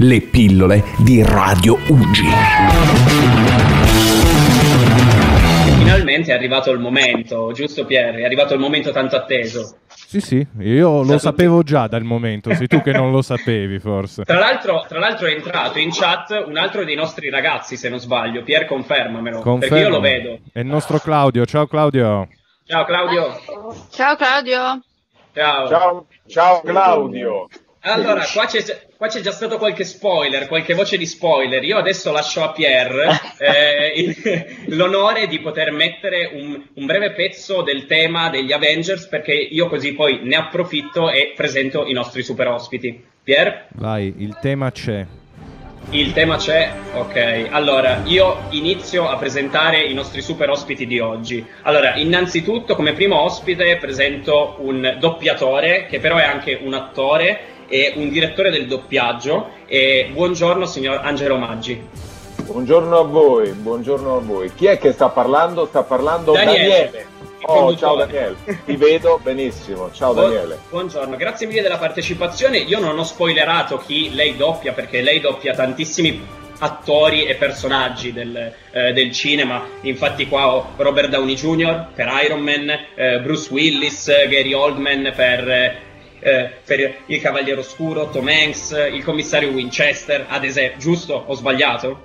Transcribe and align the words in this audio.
le 0.00 0.20
pillole 0.20 0.84
di 0.98 1.24
Radio 1.24 1.76
Ugi. 1.88 2.22
Finalmente 5.78 6.30
è 6.30 6.34
arrivato 6.34 6.70
il 6.70 6.78
momento, 6.78 7.50
giusto 7.52 7.84
Pier? 7.84 8.14
È 8.14 8.24
arrivato 8.24 8.54
il 8.54 8.60
momento 8.60 8.92
tanto 8.92 9.16
atteso. 9.16 9.78
Sì, 9.88 10.20
sì, 10.20 10.46
io 10.60 11.02
lo 11.02 11.18
sapevo 11.18 11.64
già 11.64 11.88
dal 11.88 12.04
momento, 12.04 12.54
sei 12.54 12.68
tu 12.68 12.80
che 12.80 12.92
non 12.92 13.10
lo 13.10 13.22
sapevi 13.22 13.80
forse. 13.80 14.22
Tra 14.22 14.38
l'altro, 14.38 14.84
tra 14.88 15.00
l'altro 15.00 15.26
è 15.26 15.32
entrato 15.32 15.80
in 15.80 15.90
chat 15.90 16.44
un 16.46 16.56
altro 16.56 16.84
dei 16.84 16.94
nostri 16.94 17.28
ragazzi, 17.28 17.76
se 17.76 17.88
non 17.88 17.98
sbaglio. 17.98 18.44
Pier, 18.44 18.66
confermamelo, 18.66 19.40
Confermo. 19.40 19.58
perché 19.58 19.78
io 19.78 19.88
lo 19.88 20.00
vedo. 20.00 20.38
È 20.52 20.60
il 20.60 20.66
nostro 20.66 20.98
Claudio, 20.98 21.44
ciao 21.44 21.66
Claudio. 21.66 22.28
Ciao 22.64 22.84
Claudio. 22.84 23.34
Ciao 23.90 24.14
Claudio. 24.14 24.80
Ciao. 25.34 25.66
Ciao, 25.68 26.06
ciao 26.26 26.60
Claudio. 26.62 27.48
Allora, 27.80 28.24
qua 28.32 28.46
c'è, 28.46 28.62
qua 28.96 29.06
c'è 29.06 29.20
già 29.20 29.30
stato 29.30 29.56
qualche 29.56 29.84
spoiler, 29.84 30.48
qualche 30.48 30.74
voce 30.74 30.96
di 30.96 31.06
spoiler. 31.06 31.62
Io 31.64 31.76
adesso 31.78 32.10
lascio 32.12 32.42
a 32.42 32.50
Pier 32.52 32.92
eh, 33.38 33.92
il- 33.96 34.76
l'onore 34.76 35.26
di 35.26 35.38
poter 35.40 35.70
mettere 35.70 36.30
un, 36.34 36.60
un 36.74 36.86
breve 36.86 37.12
pezzo 37.12 37.62
del 37.62 37.86
tema 37.86 38.30
degli 38.30 38.52
Avengers, 38.52 39.06
perché 39.06 39.32
io 39.32 39.68
così 39.68 39.94
poi 39.94 40.20
ne 40.22 40.36
approfitto 40.36 41.10
e 41.10 41.32
presento 41.36 41.86
i 41.86 41.92
nostri 41.92 42.22
super 42.22 42.48
ospiti. 42.48 43.02
Pier? 43.22 43.68
Vai, 43.74 44.14
il 44.18 44.36
tema 44.40 44.70
c'è. 44.72 45.06
Il 45.90 46.12
tema 46.12 46.36
c'è? 46.36 46.70
Ok, 46.96 47.46
allora 47.48 48.02
io 48.04 48.40
inizio 48.50 49.08
a 49.08 49.16
presentare 49.16 49.80
i 49.80 49.94
nostri 49.94 50.20
super 50.20 50.50
ospiti 50.50 50.86
di 50.86 51.00
oggi. 51.00 51.42
Allora, 51.62 51.94
innanzitutto 51.94 52.74
come 52.74 52.92
primo 52.92 53.18
ospite 53.22 53.78
presento 53.78 54.56
un 54.58 54.96
doppiatore 55.00 55.86
che 55.86 55.98
però 55.98 56.16
è 56.16 56.24
anche 56.24 56.60
un 56.62 56.74
attore 56.74 57.40
e 57.68 57.94
un 57.96 58.10
direttore 58.10 58.50
del 58.50 58.66
doppiaggio. 58.66 59.48
E 59.66 60.10
buongiorno 60.12 60.66
signor 60.66 61.00
Angelo 61.02 61.38
Maggi. 61.38 61.82
Buongiorno 62.42 62.98
a 62.98 63.04
voi, 63.04 63.52
buongiorno 63.52 64.16
a 64.16 64.20
voi. 64.20 64.52
Chi 64.54 64.66
è 64.66 64.78
che 64.78 64.92
sta 64.92 65.08
parlando? 65.08 65.64
Sta 65.64 65.84
parlando 65.84 66.32
Daniele. 66.32 66.68
Daniele. 66.68 67.06
Oh, 67.50 67.74
ciao 67.74 67.96
Daniele. 67.96 68.36
Ti 68.66 68.76
vedo 68.76 69.18
benissimo. 69.22 69.90
Ciao 69.90 70.12
Daniele. 70.12 70.58
Buongiorno, 70.68 71.16
grazie 71.16 71.46
mille 71.46 71.62
della 71.62 71.78
partecipazione. 71.78 72.58
Io 72.58 72.78
non 72.78 72.98
ho 72.98 73.04
spoilerato 73.04 73.78
chi 73.78 74.12
lei 74.12 74.36
doppia 74.36 74.74
perché 74.74 75.00
lei 75.00 75.18
doppia 75.18 75.54
tantissimi 75.54 76.22
attori 76.58 77.24
e 77.24 77.36
personaggi 77.36 78.12
del, 78.12 78.52
eh, 78.70 78.92
del 78.92 79.12
cinema. 79.12 79.66
Infatti 79.80 80.28
qua 80.28 80.54
ho 80.54 80.72
Robert 80.76 81.08
Downey 81.08 81.34
Jr. 81.36 81.86
per 81.94 82.10
Iron 82.22 82.40
Man, 82.40 82.68
eh, 82.68 83.20
Bruce 83.20 83.50
Willis, 83.50 84.08
eh, 84.08 84.28
Gary 84.28 84.52
Oldman 84.52 85.10
per, 85.16 85.48
eh, 85.48 85.78
eh, 86.20 86.50
per 86.66 86.96
Il 87.06 87.18
Cavaliere 87.22 87.60
Oscuro, 87.60 88.10
Tom 88.10 88.28
Hanks, 88.28 88.72
il 88.92 89.02
commissario 89.02 89.48
Winchester, 89.48 90.26
ad 90.28 90.44
esempio. 90.44 90.78
Giusto? 90.80 91.14
Ho 91.14 91.32
sbagliato? 91.32 92.04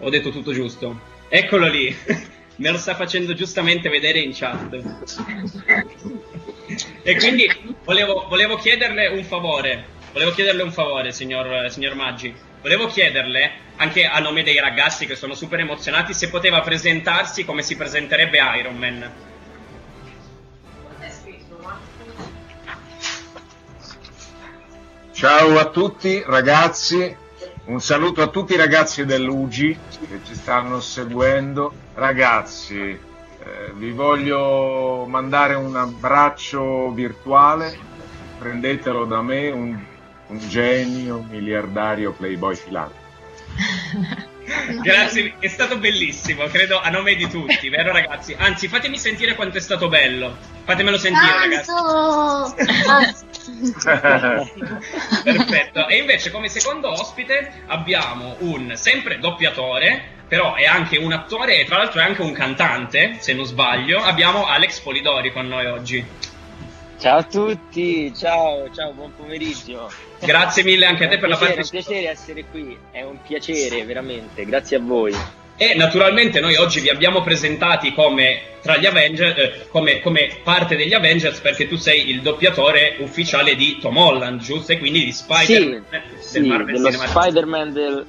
Ho 0.00 0.10
detto 0.10 0.30
tutto 0.30 0.52
giusto. 0.52 0.98
Eccolo 1.28 1.68
lì. 1.68 1.96
Me 2.62 2.70
lo 2.70 2.78
sta 2.78 2.94
facendo 2.94 3.34
giustamente 3.34 3.88
vedere 3.88 4.20
in 4.20 4.30
chat. 4.32 4.80
E 7.02 7.16
quindi 7.16 7.76
volevo, 7.82 8.26
volevo 8.28 8.54
chiederle 8.54 9.08
un 9.08 9.24
favore. 9.24 9.84
Volevo 10.12 10.30
chiederle 10.30 10.62
un 10.62 10.70
favore, 10.70 11.10
signor, 11.10 11.68
signor 11.72 11.96
Maggi. 11.96 12.32
Volevo 12.60 12.86
chiederle, 12.86 13.50
anche 13.76 14.04
a 14.04 14.20
nome 14.20 14.44
dei 14.44 14.60
ragazzi 14.60 15.06
che 15.06 15.16
sono 15.16 15.34
super 15.34 15.58
emozionati, 15.58 16.14
se 16.14 16.28
poteva 16.28 16.60
presentarsi 16.60 17.44
come 17.44 17.62
si 17.62 17.74
presenterebbe 17.74 18.38
Iron 18.60 18.76
Man. 18.76 19.12
Ciao 25.10 25.58
a 25.58 25.68
tutti 25.68 26.22
ragazzi, 26.24 27.16
un 27.64 27.80
saluto 27.80 28.22
a 28.22 28.26
tutti 28.28 28.54
i 28.54 28.56
ragazzi 28.56 29.04
dell'UGI 29.04 29.78
che 30.08 30.20
ci 30.24 30.34
stanno 30.34 30.80
seguendo. 30.80 31.72
Ragazzi, 31.94 32.74
eh, 32.74 33.72
vi 33.74 33.92
voglio 33.92 35.04
mandare 35.06 35.54
un 35.54 35.76
abbraccio 35.76 36.90
virtuale, 36.90 37.78
prendetelo 38.38 39.04
da 39.04 39.22
me, 39.22 39.50
un, 39.50 39.78
un 40.26 40.38
genio, 40.48 41.18
un 41.18 41.26
miliardario 41.28 42.12
playboy 42.12 42.56
filante. 42.56 43.00
Grazie, 44.82 45.34
è 45.38 45.46
stato 45.46 45.78
bellissimo, 45.78 46.44
credo 46.46 46.80
a 46.80 46.90
nome 46.90 47.14
di 47.14 47.28
tutti, 47.28 47.68
vero 47.68 47.92
ragazzi? 47.92 48.34
Anzi, 48.36 48.66
fatemi 48.68 48.98
sentire 48.98 49.34
quanto 49.34 49.58
è 49.58 49.60
stato 49.60 49.88
bello. 49.88 50.36
Fatemelo 50.64 50.98
sentire, 50.98 51.38
ragazzi. 51.38 53.30
Perfetto. 55.24 55.88
E 55.88 55.96
invece 55.96 56.30
come 56.30 56.48
secondo 56.48 56.90
ospite 56.90 57.62
abbiamo 57.66 58.36
un 58.40 58.72
sempre 58.76 59.18
doppiatore, 59.18 60.20
però 60.28 60.54
è 60.54 60.64
anche 60.64 60.98
un 60.98 61.12
attore 61.12 61.60
e 61.60 61.64
tra 61.64 61.78
l'altro 61.78 62.00
è 62.00 62.04
anche 62.04 62.22
un 62.22 62.32
cantante, 62.32 63.16
se 63.18 63.34
non 63.34 63.44
sbaglio. 63.44 64.00
Abbiamo 64.00 64.46
Alex 64.46 64.80
Polidori 64.80 65.32
con 65.32 65.48
noi 65.48 65.66
oggi. 65.66 66.04
Ciao 66.98 67.18
a 67.18 67.24
tutti, 67.24 68.14
ciao, 68.14 68.70
ciao, 68.72 68.92
buon 68.92 69.12
pomeriggio. 69.16 69.90
Grazie 70.20 70.62
mille 70.62 70.86
anche 70.86 71.06
a 71.06 71.08
te 71.08 71.18
per 71.18 71.24
un 71.24 71.30
la 71.30 71.36
piacere, 71.36 71.60
è 71.60 71.62
un 71.62 71.68
partecipazione. 71.68 72.00
piacere 72.00 72.12
essere 72.12 72.44
qui, 72.44 72.78
è 72.92 73.02
un 73.02 73.18
piacere 73.20 73.84
veramente, 73.84 74.44
grazie 74.44 74.76
a 74.76 74.80
voi. 74.80 75.12
E 75.56 75.74
naturalmente 75.74 76.40
noi 76.40 76.56
oggi 76.56 76.80
vi 76.80 76.88
abbiamo 76.88 77.22
presentati 77.22 77.92
come 77.92 78.42
tra 78.62 78.78
gli 78.78 78.86
Avengers, 78.86 79.38
eh, 79.38 79.66
come, 79.68 80.00
come 80.00 80.38
parte 80.42 80.76
degli 80.76 80.94
Avengers 80.94 81.40
perché 81.40 81.68
tu 81.68 81.76
sei 81.76 82.08
il 82.10 82.22
doppiatore 82.22 82.96
ufficiale 82.98 83.54
di 83.54 83.78
Tom 83.80 83.96
Holland, 83.96 84.40
giusto? 84.40 84.72
E 84.72 84.78
quindi 84.78 85.04
di 85.04 85.12
Spider-Man 85.12 85.84
eh, 85.90 86.02
del 86.08 86.20
Sì, 86.20 86.40
Marvel 86.40 86.76
Cinematic 86.76 87.08
Spider-Man 87.08 87.72
del... 87.72 88.06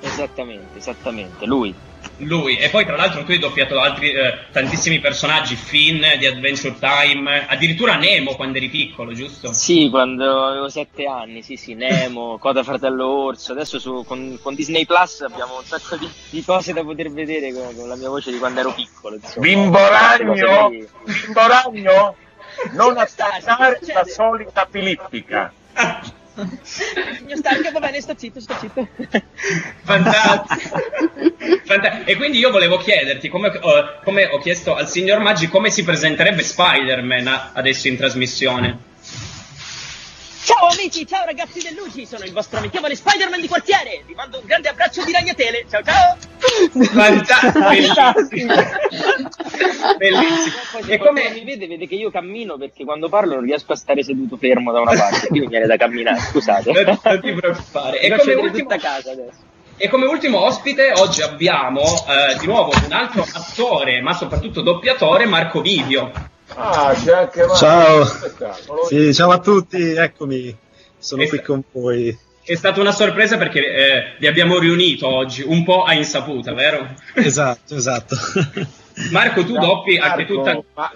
Esattamente, 0.00 0.78
esattamente, 0.78 1.46
lui. 1.46 1.74
Lui, 2.18 2.56
e 2.56 2.68
poi 2.70 2.84
tra 2.84 2.96
l'altro 2.96 3.24
tu 3.24 3.32
hai 3.32 3.38
doppiato 3.38 3.80
altri 3.80 4.10
eh, 4.12 4.38
tantissimi 4.52 5.00
personaggi, 5.00 5.56
Finn 5.56 6.02
di 6.18 6.26
Adventure 6.26 6.76
Time, 6.78 7.46
addirittura 7.48 7.96
Nemo 7.96 8.36
quando 8.36 8.58
eri 8.58 8.68
piccolo, 8.68 9.12
giusto? 9.12 9.52
Sì, 9.52 9.88
quando 9.90 10.44
avevo 10.44 10.68
sette 10.68 11.06
anni, 11.06 11.42
sì 11.42 11.56
sì, 11.56 11.74
Nemo, 11.74 12.38
Coda 12.40 12.62
Fratello 12.62 13.06
Orso, 13.06 13.52
adesso 13.52 13.78
su- 13.78 14.04
con, 14.06 14.38
con 14.40 14.54
Disney 14.54 14.86
Plus 14.86 15.22
abbiamo 15.22 15.56
un 15.56 15.64
sacco 15.64 15.96
di, 15.96 16.08
di 16.30 16.44
cose 16.44 16.72
da 16.72 16.82
poter 16.84 17.10
vedere 17.10 17.52
con, 17.52 17.74
con 17.74 17.88
la 17.88 17.96
mia 17.96 18.08
voce 18.08 18.30
di 18.30 18.38
quando 18.38 18.60
ero 18.60 18.72
piccolo. 18.72 19.16
Insomma. 19.16 19.46
Bimbo 19.46 19.78
Tante 19.78 20.24
cose 20.24 20.44
ragno, 20.44 20.68
che- 20.68 20.88
bimbo 21.04 21.46
ragno, 21.46 22.16
non 22.72 22.96
attaccare 22.98 23.80
la 23.92 24.04
solita 24.04 24.68
filippica. 24.70 25.52
Signor 26.44 27.36
Stark, 27.38 27.72
va 27.72 27.80
bene, 27.80 28.00
sto 28.00 28.14
zitto, 28.16 28.40
sto 28.40 28.54
zitto. 28.60 28.88
Fantastico. 29.84 30.80
Fanta- 31.64 32.04
e 32.04 32.16
quindi 32.16 32.38
io 32.38 32.50
volevo 32.50 32.76
chiederti, 32.78 33.28
come, 33.28 33.48
eh, 33.48 33.84
come 34.04 34.26
ho 34.26 34.38
chiesto 34.38 34.74
al 34.74 34.88
signor 34.88 35.18
Maggi, 35.20 35.48
come 35.48 35.70
si 35.70 35.82
presenterebbe 35.84 36.42
Spider-Man 36.42 37.26
a- 37.26 37.50
adesso 37.54 37.88
in 37.88 37.96
trasmissione? 37.96 38.78
Ciao 40.44 40.68
amici, 40.68 41.04
ciao 41.06 41.24
ragazzi 41.24 41.60
dell'Uci, 41.60 42.06
sono 42.06 42.24
il 42.24 42.30
vostro 42.32 42.58
amichevole 42.58 42.94
Spider-Man 42.94 43.40
di 43.40 43.48
quartiere. 43.48 44.04
Vi 44.06 44.14
mando 44.14 44.38
un 44.38 44.46
grande 44.46 44.68
abbraccio 44.68 45.04
di 45.04 45.10
ragnatele. 45.12 45.66
Ciao 45.68 45.82
ciao. 45.82 46.16
Fantastico! 46.84 48.12
Bellissimo. 49.98 50.54
Poi 50.72 50.82
E 50.90 50.98
come, 50.98 51.30
mi 51.32 51.44
vede, 51.44 51.66
vede 51.66 51.86
che 51.86 51.94
io 51.94 52.10
cammino 52.10 52.56
perché 52.56 52.84
quando 52.84 53.08
parlo 53.08 53.34
non 53.34 53.44
riesco 53.44 53.72
a 53.72 53.76
stare 53.76 54.02
seduto 54.02 54.36
fermo 54.36 54.72
da 54.72 54.80
una 54.80 54.94
parte, 54.94 55.26
quindi 55.28 55.40
mi 55.40 55.48
viene 55.48 55.66
da 55.66 55.76
camminare, 55.76 56.18
scusate. 56.20 56.70
non, 56.72 56.98
non 57.02 57.20
ti 57.20 57.32
preoccupare. 57.32 58.00
E 58.00 58.08
come, 58.16 58.34
ultimo, 58.34 58.58
tutta 58.68 58.78
casa 58.78 59.10
adesso. 59.12 59.38
e 59.76 59.88
come 59.88 60.06
ultimo 60.06 60.44
ospite 60.44 60.92
oggi 60.96 61.22
abbiamo 61.22 61.80
eh, 61.82 62.38
di 62.38 62.46
nuovo 62.46 62.72
un 62.84 62.92
altro 62.92 63.26
attore, 63.32 64.00
ma 64.00 64.12
soprattutto 64.14 64.60
doppiatore, 64.62 65.26
Marco 65.26 65.60
Vivio. 65.60 66.10
Ah, 66.54 66.94
c'è 66.94 67.12
anche 67.12 67.40
Marco. 67.40 67.56
Ciao. 67.56 68.04
Sta? 68.04 68.54
Sì, 68.88 69.12
ciao 69.14 69.30
a 69.30 69.38
tutti, 69.40 69.80
eccomi, 69.92 70.56
sono 70.98 71.22
E- 71.22 71.28
qui 71.28 71.42
con 71.42 71.62
voi. 71.72 72.16
È 72.46 72.54
stata 72.54 72.80
una 72.80 72.92
sorpresa 72.92 73.36
perché 73.36 73.58
eh, 73.58 74.02
vi 74.20 74.28
abbiamo 74.28 74.56
riunito 74.60 75.08
oggi, 75.08 75.42
un 75.44 75.64
po' 75.64 75.82
a 75.82 75.94
insaputa, 75.94 76.54
vero? 76.54 76.94
Esatto, 77.14 77.74
esatto. 77.74 78.14
Marco, 79.10 79.44
tu 79.44 79.56
doppi 79.58 79.96
anche 79.98 80.24
tu, 80.26 80.40
Marco, 80.40 80.64
ta- 80.74 80.80
ma- 80.80 80.92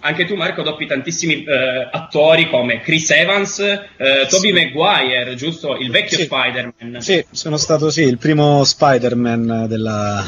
anche 0.00 0.24
tu, 0.24 0.34
Marco, 0.36 0.62
doppi 0.62 0.86
tantissimi 0.86 1.42
eh, 1.44 1.88
attori 1.90 2.48
come 2.48 2.80
Chris 2.80 3.10
Evans, 3.10 3.58
eh, 3.58 4.26
Tobey 4.28 4.52
Sì. 4.54 4.70
Maguire, 4.72 5.34
giusto? 5.34 5.76
Il 5.76 5.90
vecchio 5.90 6.16
Sì. 6.18 6.24
Spider-Man 6.24 7.00
Sì, 7.00 7.24
sono 7.32 7.56
stato 7.56 7.90
sì, 7.90 8.02
il 8.02 8.18
primo 8.18 8.62
Spider-Man 8.62 9.66
della, 9.68 10.24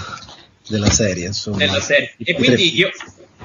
della 0.68 0.90
serie, 0.90 1.26
insomma. 1.26 1.58
della 1.58 1.80
serie. 1.80 2.14
E 2.18 2.34
quindi, 2.34 2.76
io, 2.76 2.90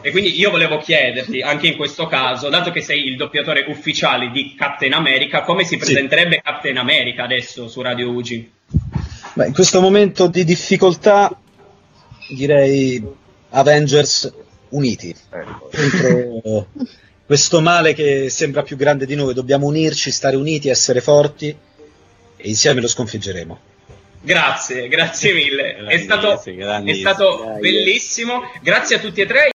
e 0.01 0.09
quindi 0.09 0.37
io 0.39 0.49
volevo 0.49 0.79
chiederti, 0.79 1.41
anche 1.41 1.67
in 1.67 1.75
questo 1.75 2.07
caso, 2.07 2.49
dato 2.49 2.71
che 2.71 2.81
sei 2.81 3.05
il 3.05 3.15
doppiatore 3.17 3.65
ufficiale 3.67 4.31
di 4.31 4.55
Captain 4.57 4.93
America, 4.93 5.41
come 5.43 5.63
si 5.63 5.77
presenterebbe 5.77 6.41
Captain 6.43 6.77
America 6.77 7.23
adesso 7.23 7.67
su 7.67 7.81
Radio 7.81 8.09
UG? 8.09 8.45
Beh, 9.33 9.45
in 9.47 9.53
questo 9.53 9.79
momento 9.79 10.25
di 10.27 10.43
difficoltà 10.43 11.29
direi 12.29 13.03
Avengers 13.55 14.31
uniti 14.69 15.15
ecco. 15.29 15.69
contro 15.73 16.67
questo 17.25 17.61
male 17.61 17.93
che 17.93 18.29
sembra 18.29 18.63
più 18.63 18.75
grande 18.75 19.05
di 19.05 19.15
noi. 19.15 19.33
Dobbiamo 19.33 19.65
unirci, 19.67 20.11
stare 20.11 20.35
uniti, 20.35 20.69
essere 20.69 21.01
forti 21.01 21.47
e 21.47 22.47
insieme 22.47 22.81
lo 22.81 22.87
sconfiggeremo. 22.87 23.59
Grazie, 24.21 24.87
grazie 24.87 25.33
mille. 25.33 25.75
È 25.75 25.97
stato, 25.99 26.41
è 26.41 26.93
stato 26.93 27.57
bellissimo. 27.59 28.41
Grazie 28.61 28.95
a 28.95 28.99
tutti 28.99 29.21
e 29.21 29.25
tre. 29.25 29.41